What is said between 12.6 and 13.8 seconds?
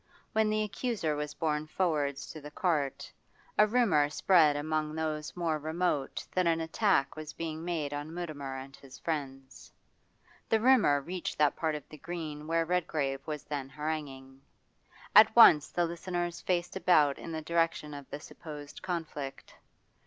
Redgrave was then